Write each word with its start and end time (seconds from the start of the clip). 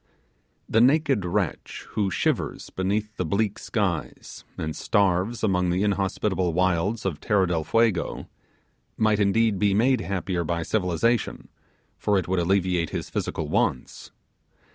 The 0.67 0.81
naked 0.81 1.23
wretch 1.25 1.85
who 1.89 2.09
shivers 2.09 2.71
beneath 2.71 3.15
the 3.17 3.23
bleak 3.23 3.59
skies, 3.59 4.43
and 4.57 4.75
starves 4.75 5.43
among 5.43 5.69
the 5.69 5.83
inhospitable 5.83 6.53
wilds 6.53 7.05
of 7.05 7.19
Tierra 7.19 7.45
del 7.47 7.63
Fuego, 7.63 8.27
might 8.97 9.19
indeed 9.19 9.59
be 9.59 9.75
made 9.75 10.01
happier 10.01 10.43
by 10.43 10.63
civilization, 10.63 11.49
for 11.99 12.17
it 12.17 12.27
would 12.27 12.39
alleviate 12.39 12.89
his 12.89 13.11
physical 13.11 13.47
wants. 13.47 14.09